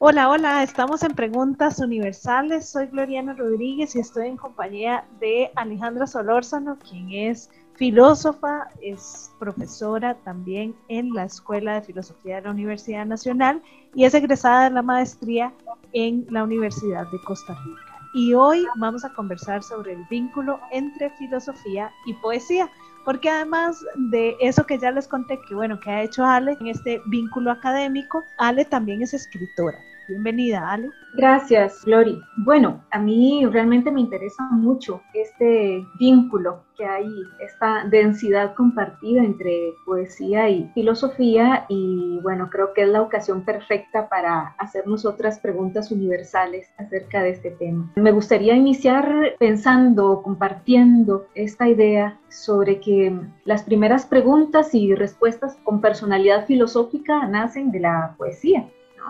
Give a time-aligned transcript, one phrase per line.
[0.00, 2.68] Hola, hola, estamos en Preguntas Universales.
[2.68, 10.14] Soy Gloriana Rodríguez y estoy en compañía de Alejandra Solórzano, quien es filósofa, es profesora
[10.22, 13.60] también en la Escuela de Filosofía de la Universidad Nacional
[13.92, 15.52] y es egresada de la maestría
[15.92, 17.98] en la Universidad de Costa Rica.
[18.14, 22.70] Y hoy vamos a conversar sobre el vínculo entre filosofía y poesía
[23.08, 26.66] porque además de eso que ya les conté, que bueno, que ha hecho Ale en
[26.66, 29.78] este vínculo académico, Ale también es escritora.
[30.08, 30.90] Bienvenida, Ale.
[31.14, 32.18] Gracias, Glory.
[32.38, 39.74] Bueno, a mí realmente me interesa mucho este vínculo que hay, esta densidad compartida entre
[39.84, 45.90] poesía y filosofía y bueno, creo que es la ocasión perfecta para hacernos otras preguntas
[45.90, 47.92] universales acerca de este tema.
[47.96, 55.80] Me gustaría iniciar pensando, compartiendo esta idea sobre que las primeras preguntas y respuestas con
[55.80, 58.68] personalidad filosófica nacen de la poesía.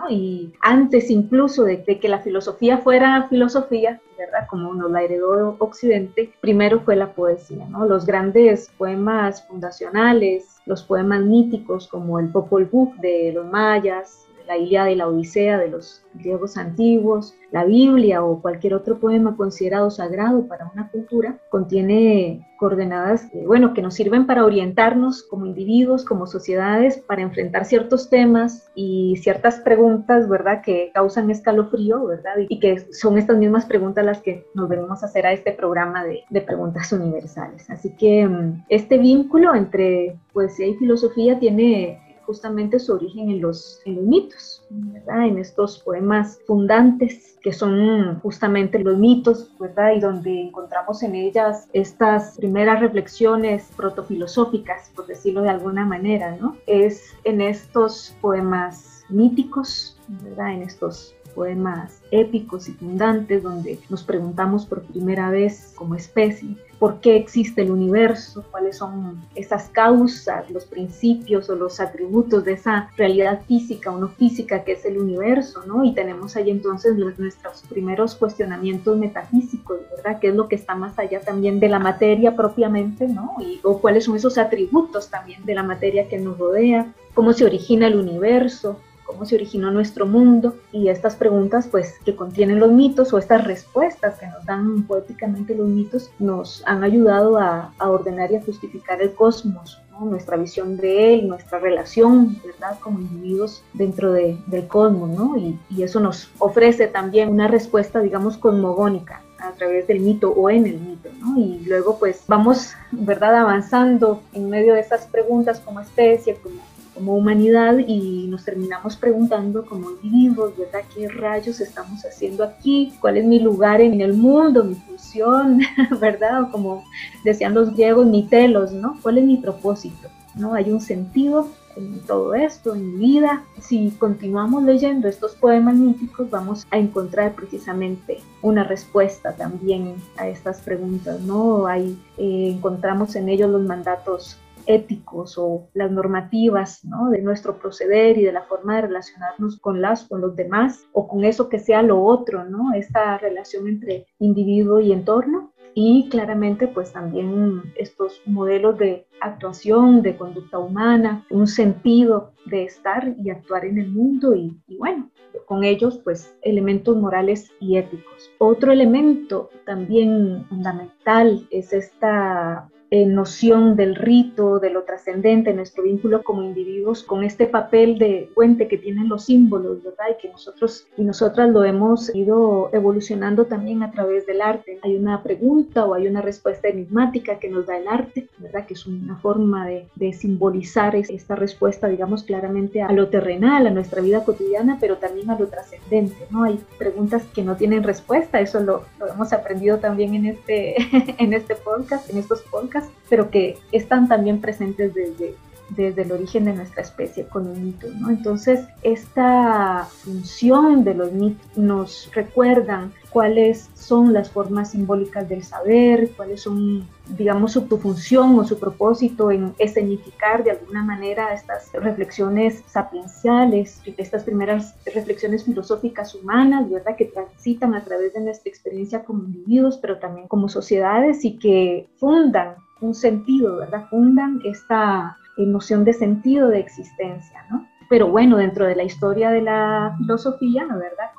[0.09, 4.47] Y antes incluso de, que la filosofía fuera filosofía, ¿verdad?
[4.49, 7.85] Como nos la heredó Occidente, primero fue la poesía, ¿no?
[7.85, 14.57] Los grandes poemas fundacionales, los poemas míticos como el Popol Vuh de los mayas, la
[14.57, 19.91] Ilíada y la Odisea de los griegos antiguos, la Biblia o cualquier otro poema considerado
[19.91, 26.03] sagrado para una cultura, contiene coordenadas, eh, bueno, que nos sirven para orientarnos como individuos,
[26.03, 32.33] como sociedades, para enfrentar ciertos temas y ciertas preguntas, ¿verdad?, que causan escalofrío, ¿verdad?
[32.49, 36.03] Y que son estas mismas preguntas las que nos venimos a hacer a este programa
[36.03, 37.69] de, preguntas universales.
[37.69, 43.81] Así que mm, este vínculo entre poesía y filosofía tiene justamente su origen en los,
[43.85, 44.63] en mitos,
[45.07, 49.93] en estos poemas fundantes que son justamente los mitos, ¿verdad?
[49.95, 56.55] y donde encontramos en ellas estas primeras reflexiones protofilosóficas, por decirlo de alguna manera, ¿no?
[56.67, 60.53] Es en estos poemas míticos, ¿verdad?
[60.53, 67.01] en estos poemas épicos y fundantes donde nos preguntamos por primera vez como especie por
[67.01, 72.89] qué existe el universo, cuáles son esas causas, los principios o los atributos de esa
[72.95, 75.83] realidad física o no física que es el universo, ¿no?
[75.83, 80.19] Y tenemos ahí entonces nuestros primeros cuestionamientos metafísicos, ¿verdad?
[80.19, 83.35] ¿Qué es lo que está más allá también de la materia propiamente, ¿no?
[83.39, 87.43] Y, o cuáles son esos atributos también de la materia que nos rodea, cómo se
[87.43, 88.79] origina el universo,
[89.09, 93.43] cómo se originó nuestro mundo y estas preguntas pues que contienen los mitos o estas
[93.43, 99.01] respuestas que nos dan poéticamente los mitos nos han ayudado a, ordenar y a justificar
[99.01, 102.77] el cosmos, nuestra visión de él, nuestra relación, ¿verdad?
[102.79, 105.35] Como individuos dentro de, del cosmos, ¿no?
[105.37, 110.49] Y, y eso nos ofrece también una respuesta, digamos, cosmogónica a través del mito o
[110.51, 111.35] en el mito, ¿no?
[111.37, 113.35] Y luego pues vamos, ¿verdad?
[113.35, 116.61] Avanzando en medio de estas preguntas como especie, como
[116.99, 120.81] como humanidad y nos terminamos preguntando como individuos, ¿verdad?
[120.93, 122.91] ¿Qué rayos estamos haciendo aquí?
[122.99, 125.61] ¿Cuál es mi lugar en el mundo, mi función,
[126.01, 126.43] ¿verdad?
[126.43, 126.83] O como
[127.23, 128.99] decían los griegos, mi telos, ¿no?
[129.01, 130.09] ¿Cuál es mi propósito?
[130.35, 130.53] ¿No?
[130.53, 133.45] Hay un sentido en todo esto, en mi vida.
[133.61, 140.59] Si continuamos leyendo estos poemas míticos, vamos a encontrar precisamente una respuesta también a estas
[140.59, 141.65] preguntas, ¿no?
[141.65, 144.37] Hay, eh, encontramos en ellos los mandatos
[144.69, 147.09] éticos o las normativas ¿no?
[147.09, 151.07] de nuestro proceder y de la forma de relacionarnos con las, con los demás o
[151.07, 152.73] con eso que sea lo otro, ¿no?
[152.73, 160.15] Esta relación entre individuo y entorno y claramente pues también estos modelos de actuación, de
[160.15, 165.09] conducta humana, un sentido de estar y actuar en el mundo y, y bueno,
[165.47, 168.31] con ellos pues elementos morales y éticos.
[168.37, 176.23] Otro elemento también fundamental es esta eh, noción del rito, de lo trascendente, nuestro vínculo
[176.23, 180.05] como individuos con este papel de puente que tienen los símbolos, ¿verdad?
[180.17, 184.79] Y que nosotros y nosotras lo hemos ido evolucionando también a través del arte.
[184.81, 188.65] Hay una pregunta o hay una respuesta enigmática que nos da el arte, ¿verdad?
[188.65, 194.01] Que es una forma de, simbolizar esta respuesta, digamos, claramente a lo terrenal, a nuestra
[194.01, 196.43] vida cotidiana, pero también a lo trascendente, ¿no?
[196.43, 200.75] Hay preguntas que no tienen respuesta, eso lo, lo hemos aprendido también en este,
[201.23, 202.78] en este podcast, en estos podcasts
[203.09, 205.35] pero que están también presentes desde,
[205.69, 207.87] desde el origen de nuestra especie con el mito.
[207.99, 208.09] ¿no?
[208.09, 216.11] Entonces, esta función de los mitos nos recuerdan cuáles son las formas simbólicas del saber,
[216.15, 216.87] cuáles son,
[217.17, 224.23] digamos, su, función o su propósito en escenificar de alguna manera estas reflexiones sapienciales, estas
[224.23, 226.95] primeras reflexiones filosóficas humanas, ¿verdad?
[226.95, 231.89] Que transitan a través de nuestra experiencia como individuos, pero también como sociedades y que
[231.97, 233.87] fundan un sentido, ¿verdad?
[233.89, 237.65] Fundan esta noción de sentido de existencia, ¿no?
[237.89, 241.11] pero bueno, dentro de la historia de la filosofía, verdad,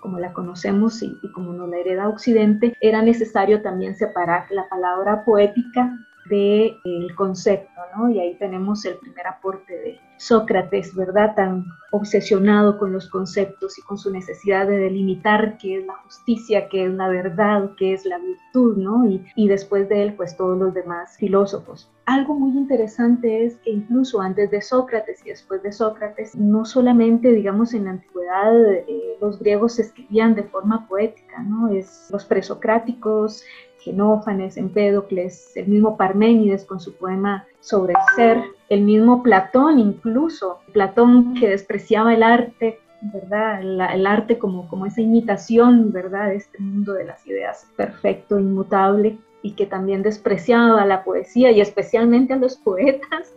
[0.00, 5.24] como la conocemos y, como nos la hereda Occidente, era necesario también separar la palabra
[5.24, 5.96] poética
[6.28, 8.10] del el concepto, ¿no?
[8.10, 11.34] Y ahí tenemos el primer aporte de Sócrates, ¿verdad?
[11.34, 16.68] Tan obsesionado con los conceptos y con su necesidad de delimitar qué es la justicia,
[16.68, 19.04] qué es la verdad, qué es la virtud, ¿no?
[19.36, 21.90] Y, después de él, pues todos los demás filósofos.
[22.04, 27.32] Algo muy interesante es que incluso antes de Sócrates y después de Sócrates, no solamente,
[27.32, 31.68] digamos, en la antigüedad eh, los griegos escribían de forma poética, ¿no?
[31.68, 33.42] Es los presocráticos,
[33.86, 40.58] Genófanes, Empédocles, el mismo Parménides con su poema sobre el ser, el mismo Platón incluso,
[40.72, 43.62] Platón que despreciaba el arte, ¿verdad?
[43.62, 46.30] El, arte como, como esa imitación, ¿verdad?
[46.30, 51.60] De este mundo de las ideas perfecto, inmutable, y que también despreciaba la poesía y
[51.60, 53.36] especialmente a los poetas,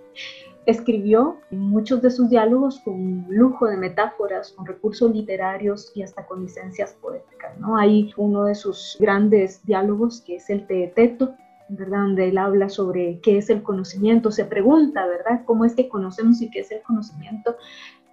[0.69, 6.43] Escribió muchos de sus diálogos con lujo de metáforas, con recursos literarios y hasta con
[6.43, 7.57] licencias poéticas.
[7.57, 7.75] ¿no?
[7.75, 11.33] Hay uno de sus grandes diálogos que es el Teeteto,
[11.69, 12.01] ¿verdad?
[12.01, 15.41] Donde él habla sobre qué es el conocimiento, se pregunta, ¿verdad?
[15.45, 17.55] ¿Cómo es que conocemos y qué es el conocimiento?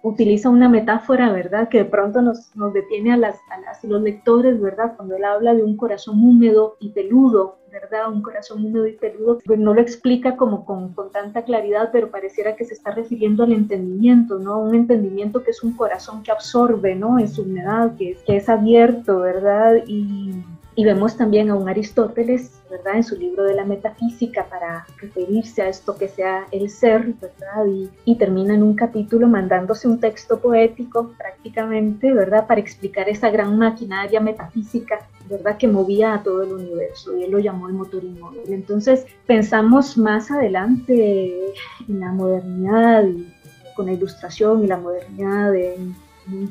[0.03, 1.69] Utiliza una metáfora, ¿verdad?
[1.69, 4.95] Que de pronto nos, nos detiene a las, a las, los lectores, ¿verdad?
[4.95, 8.11] Cuando él habla de un corazón húmedo y peludo, ¿verdad?
[8.11, 12.09] Un corazón húmedo y peludo, pues no lo explica como con, con, tanta claridad, pero
[12.09, 14.59] pareciera que se está refiriendo al entendimiento, ¿no?
[14.59, 17.19] Un entendimiento que es un corazón que absorbe, ¿no?
[17.19, 19.83] En su humedad, que, que es abierto, ¿verdad?
[19.85, 20.43] Y
[20.77, 22.97] y vemos también a un Aristóteles, ¿verdad?
[22.97, 27.65] En su libro de la metafísica para referirse a esto que sea el ser, ¿verdad?
[27.65, 32.45] Y, y, termina en un capítulo mandándose un texto poético prácticamente, ¿verdad?
[32.45, 35.57] Para explicar esa gran maquinaria metafísica, ¿verdad?
[35.57, 38.41] Que movía a todo el universo y él lo llamó el motor inmóvil.
[38.49, 41.53] Entonces pensamos más adelante
[41.89, 43.27] en la modernidad y
[43.75, 45.95] con la ilustración y la modernidad en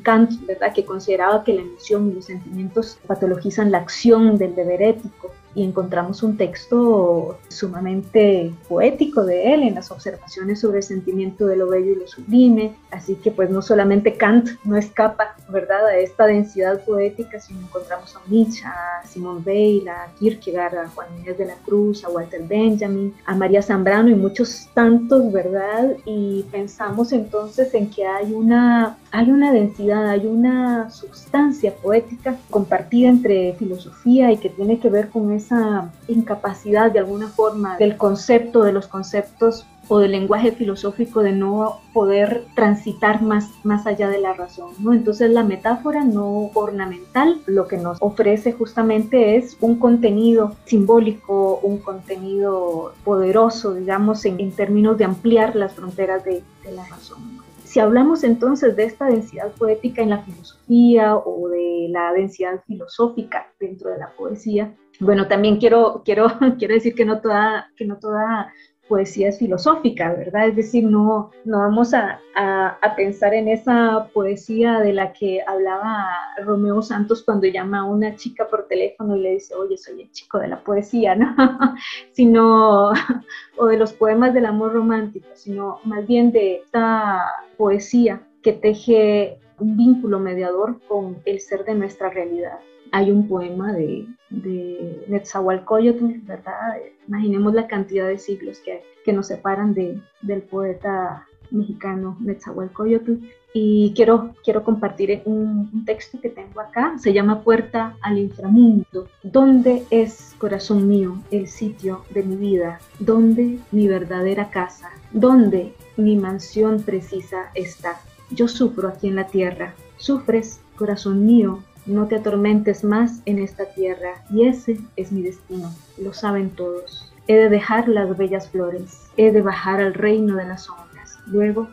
[0.03, 0.73] Kant, ¿verdad?
[0.73, 5.63] que consideraba que la emoción y los sentimientos patologizan la acción del deber ético y
[5.63, 11.67] encontramos un texto sumamente poético de él en las observaciones sobre el sentimiento de lo
[11.67, 12.75] bello y lo sublime.
[12.91, 18.15] Así que pues no solamente Kant no escapa, ¿verdad?, a esta densidad poética, sino encontramos
[18.15, 22.43] a Nietzsche, a Simone Weil, a Kierkegaard, a Juan Inés de la Cruz, a Walter
[22.47, 25.97] Benjamin, a María Zambrano y muchos tantos, ¿verdad?
[26.05, 33.09] Y pensamos entonces en que hay una, hay una densidad, hay una sustancia poética compartida
[33.09, 38.63] entre filosofía y que tiene que ver con esa incapacidad de alguna forma del concepto,
[38.63, 44.19] de los conceptos o del lenguaje filosófico de no poder transitar más, más allá de
[44.19, 44.71] la razón.
[44.79, 44.91] ¿no?
[44.93, 51.77] Entonces la metáfora no ornamental lo que nos ofrece justamente es un contenido simbólico, un
[51.77, 57.37] contenido poderoso, digamos, en, en términos de ampliar las fronteras de, de la razón.
[57.63, 63.51] Si hablamos entonces de esta densidad poética en la filosofía o de la densidad filosófica
[63.59, 66.27] dentro de la poesía, bueno, también quiero, quiero,
[66.59, 68.53] quiero decir que no toda, que no toda
[68.87, 70.47] poesía es filosófica, ¿verdad?
[70.47, 76.07] Es decir, no, no vamos a, a, pensar en esa poesía de la que hablaba
[76.43, 80.11] Romeo Santos cuando llama a una chica por teléfono y le dice, oye, soy el
[80.11, 81.35] chico de la poesía, ¿no?
[82.11, 82.91] sino,
[83.57, 87.25] o de los poemas del amor romántico, sino más bien de esta
[87.57, 92.59] poesía que teje un vínculo mediador con el ser de nuestra realidad
[92.91, 96.77] hay un poema de, de Netzahualcoyotl, ¿verdad?
[97.07, 103.13] Imaginemos la cantidad de siglos que, nos separan de, del poeta mexicano Netzahualcoyotl.
[103.53, 109.07] Y quiero, quiero compartir un, texto que tengo acá, se llama Puerta al inframundo.
[109.23, 112.79] ¿Dónde es, corazón mío, el sitio de mi vida?
[112.99, 114.89] ¿Dónde mi verdadera casa?
[115.13, 118.01] ¿Dónde mi mansión precisa está?
[118.29, 119.73] Yo sufro aquí en la tierra.
[119.95, 125.73] ¿Sufres, corazón mío, no te atormentes más en esta tierra, y ese es mi destino,
[125.97, 127.11] lo saben todos.
[127.27, 131.19] He de dejar las bellas flores, he de bajar al reino de las sombras.
[131.27, 131.67] Luego,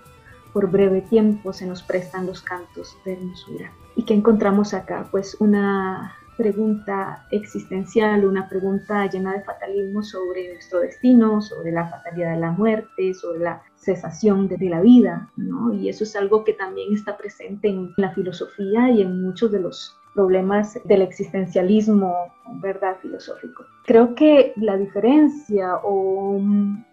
[0.53, 3.73] por breve tiempo, se nos prestan los cantos de hermosura.
[3.97, 5.07] ¿Y qué encontramos acá?
[5.11, 12.35] Pues una pregunta existencial, una pregunta llena de fatalismo sobre nuestro destino, sobre la fatalidad
[12.35, 15.73] de la muerte, sobre la cesación de, la vida, ¿no?
[15.73, 19.61] Y eso es algo que también está presente en la filosofía y en muchos de
[19.61, 22.97] los problemas del existencialismo, ¿verdad?
[23.03, 23.65] Filosófico.
[23.85, 26.41] Creo que la diferencia, o,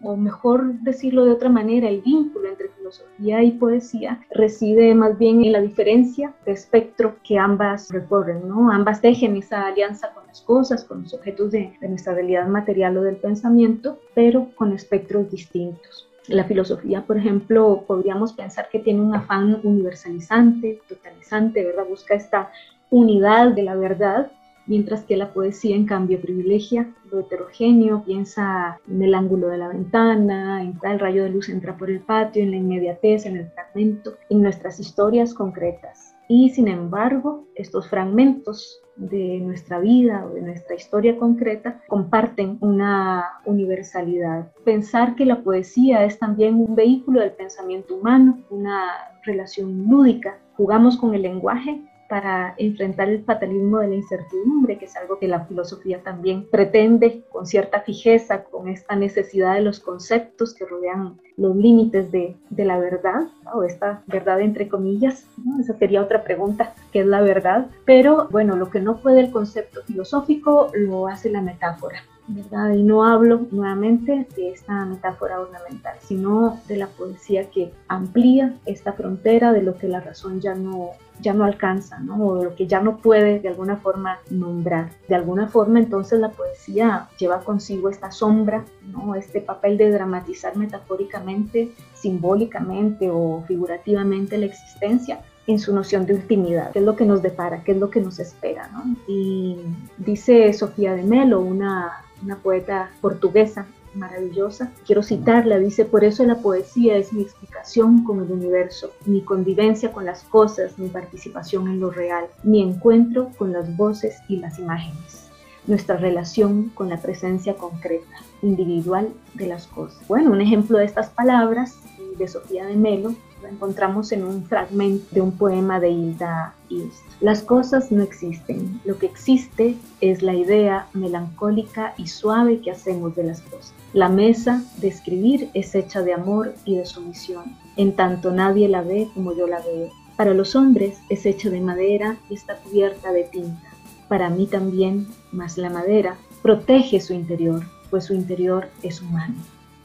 [0.02, 5.44] o, mejor decirlo de otra manera, el vínculo entre filosofía y poesía reside más bien
[5.44, 8.70] en la diferencia de espectro que ambas recorren, ¿no?
[8.70, 12.98] Ambas tejen esa alianza con las cosas, con los objetos de, de nuestra realidad material
[12.98, 16.08] o del pensamiento, pero con espectros distintos.
[16.28, 21.84] La filosofía, por ejemplo, podríamos pensar que tiene un afán universalizante, totalizante, ¿verdad?
[21.88, 22.52] Busca esta
[22.92, 24.30] unidad de la verdad,
[24.66, 29.68] mientras que la poesía, en cambio, privilegia lo heterogéneo, piensa en el ángulo de la
[29.68, 33.50] ventana, en el rayo de luz entra por el patio, en la inmediatez, en el
[33.50, 36.14] fragmento, en nuestras historias concretas.
[36.28, 43.24] Y sin embargo, estos fragmentos de nuestra vida o de nuestra historia concreta comparten una
[43.46, 44.52] universalidad.
[44.64, 48.90] Pensar que la poesía es también un vehículo del pensamiento humano, una
[49.24, 50.38] relación lúdica.
[50.56, 51.80] Jugamos con el lenguaje
[52.12, 57.24] para enfrentar el fatalismo de la incertidumbre, que es algo que la filosofía también pretende
[57.30, 62.78] con cierta fijeza, con esta necesidad de los conceptos que rodean los límites de, la
[62.78, 65.26] verdad, o esta verdad entre comillas.
[65.58, 67.68] Esa sería otra pregunta, ¿qué es la verdad?
[67.86, 72.00] Pero bueno, lo que no puede el concepto filosófico lo hace la metáfora.
[72.34, 72.74] ¿Verdad?
[72.74, 78.92] Y no hablo nuevamente de esta metáfora ornamental, sino de la poesía que amplía esta
[78.92, 82.26] frontera de lo que la razón ya no, ya no alcanza, ¿no?
[82.26, 84.90] o lo que ya no puede de alguna forma nombrar.
[85.08, 89.14] De alguna forma entonces la poesía lleva consigo esta sombra, ¿no?
[89.14, 96.70] este papel de dramatizar metafóricamente, simbólicamente o figurativamente la existencia en su noción de ultimidad,
[96.70, 98.68] qué es lo que nos depara, qué es lo que nos espera.
[98.72, 98.96] ¿no?
[99.08, 99.58] Y
[99.98, 104.72] dice Sofía de Melo, una, una poeta portuguesa, maravillosa.
[104.86, 109.92] Quiero citarla, dice, por eso la poesía es mi explicación con el universo, mi convivencia
[109.92, 114.58] con las cosas, mi participación en lo real, mi encuentro con las voces y las
[114.58, 115.28] imágenes,
[115.66, 120.06] nuestra relación con la presencia concreta, individual de las cosas.
[120.08, 121.76] Bueno, un ejemplo de estas palabras
[122.16, 123.14] de Sofía de Melo
[123.48, 127.02] encontramos en un fragmento de un poema de Hilda Ilst.
[127.20, 133.14] Las cosas no existen, lo que existe es la idea melancólica y suave que hacemos
[133.14, 133.74] de las cosas.
[133.92, 138.82] La mesa de escribir es hecha de amor y de sumisión, en tanto nadie la
[138.82, 139.90] ve como yo la veo.
[140.16, 143.68] Para los hombres es hecha de madera y está cubierta de tinta.
[144.08, 149.34] Para mí también, más la madera, protege su interior, pues su interior es humano.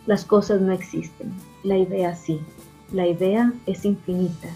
[0.05, 1.33] Las cosas no existen,
[1.63, 2.39] la idea sí.
[2.91, 4.47] La idea es infinita,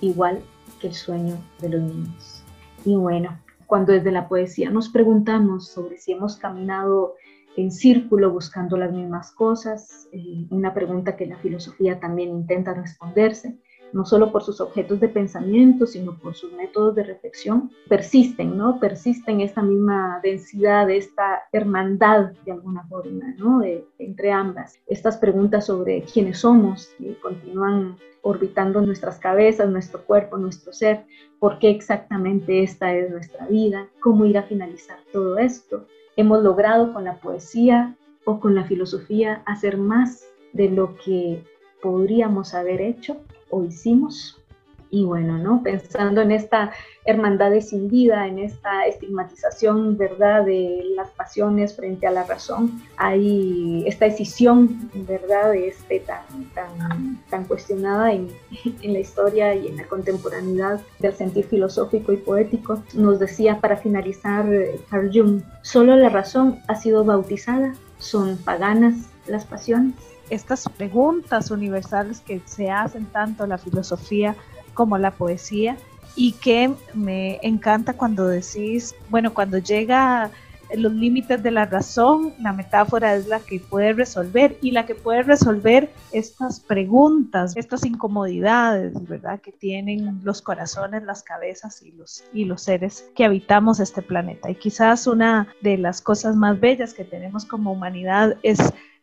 [0.00, 0.40] igual
[0.80, 2.42] que el sueño de los niños.
[2.84, 7.14] Y bueno, cuando desde la poesía nos preguntamos sobre si hemos caminado
[7.56, 13.58] en círculo buscando las mismas cosas, eh, una pregunta que la filosofía también intenta responderse,
[13.92, 18.78] no solo por sus objetos de pensamiento, sino por sus métodos de reflexión, persisten, ¿no?
[18.78, 23.62] Persisten esta misma densidad, esta hermandad de alguna forma, ¿no?
[23.98, 24.78] entre ambas.
[24.86, 26.90] Estas preguntas sobre quiénes somos
[27.22, 31.04] continúan orbitando nuestras cabezas, nuestro cuerpo, nuestro ser,
[31.38, 35.86] por qué exactamente esta es nuestra vida, cómo ir a finalizar todo esto
[36.18, 41.44] hemos logrado con la poesía o con la filosofía hacer más de lo que
[41.80, 43.18] podríamos haber hecho
[43.50, 44.38] o hicimos.
[44.90, 45.62] Y bueno, ¿no?
[45.62, 46.72] Pensando en esta
[47.04, 54.06] hermandad escindida, en esta estigmatización, ¿verdad?, de las pasiones frente a la razón, hay esta
[54.06, 56.24] decisión, ¿verdad?, de este tan,
[56.54, 58.28] tan, tan cuestionada en,
[58.82, 62.82] en la historia y en la contemporaneidad del sentir filosófico y poético.
[62.94, 64.46] Nos decía para finalizar
[64.88, 72.20] Carl Jung, solo la razón ha sido bautizada, son paganas las pasiones estas preguntas universales
[72.20, 74.36] que se hacen tanto la filosofía
[74.74, 75.76] como la poesía
[76.14, 80.30] y que me encanta cuando decís, bueno, cuando llega
[80.76, 84.94] los límites de la razón, la metáfora es la que puede resolver y la que
[84.94, 89.40] puede resolver estas preguntas, estas incomodidades, ¿verdad?
[89.40, 94.50] Que tienen los corazones, las cabezas y los, y los seres que habitamos este planeta.
[94.50, 98.58] Y quizás una de las cosas más bellas que tenemos como humanidad es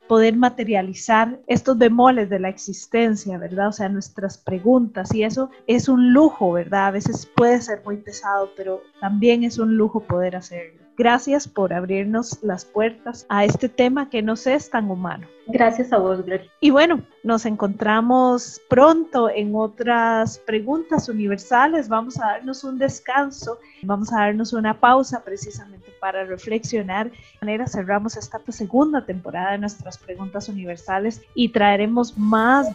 [0.07, 3.69] poder materializar estos bemoles de la existencia, ¿verdad?
[3.69, 6.87] O sea, nuestras preguntas y eso es un lujo, ¿verdad?
[6.87, 10.85] A veces puede ser muy pesado, pero también es un lujo poder hacerlo.
[10.97, 15.27] Gracias por abrirnos las puertas a este tema que nos es tan humano.
[15.47, 16.49] Gracias a vos, Gloria.
[16.61, 21.89] Y bueno, nos encontramos pronto en otras preguntas universales.
[21.89, 27.09] Vamos a darnos un descanso, vamos a darnos una pausa precisamente para reflexionar.
[27.09, 32.67] De manera cerramos esta segunda temporada de nuestras preguntas universales y traeremos más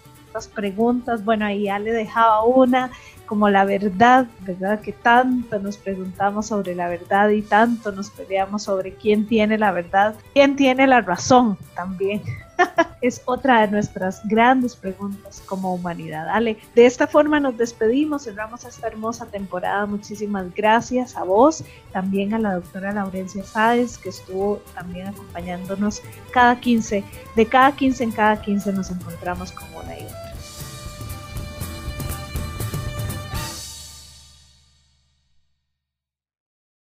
[0.49, 1.25] preguntas.
[1.25, 2.90] Bueno, ahí ya le dejaba una
[3.30, 4.80] como la verdad, ¿verdad?
[4.80, 9.70] Que tanto nos preguntamos sobre la verdad y tanto nos peleamos sobre quién tiene la
[9.70, 12.22] verdad, quién tiene la razón también.
[13.00, 16.28] es otra de nuestras grandes preguntas como humanidad.
[16.28, 19.87] Ale, de esta forma nos despedimos, cerramos esta hermosa temporada.
[19.87, 26.58] Muchísimas gracias a vos, también a la doctora Laurencia Sáez, que estuvo también acompañándonos cada
[26.58, 27.04] 15.
[27.37, 30.19] De cada 15 en cada 15 nos encontramos con una otra.